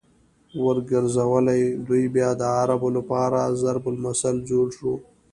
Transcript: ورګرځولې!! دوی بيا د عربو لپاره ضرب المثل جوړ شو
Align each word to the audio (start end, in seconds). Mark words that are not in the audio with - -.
ورګرځولې!! 0.65 1.61
دوی 1.87 2.03
بيا 2.15 2.29
د 2.41 2.43
عربو 2.57 2.89
لپاره 2.97 3.39
ضرب 3.61 3.83
المثل 3.93 4.35
جوړ 4.49 4.65
شو 4.77 4.93